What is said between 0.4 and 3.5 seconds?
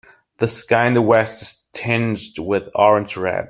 sky in the west is tinged with orange red.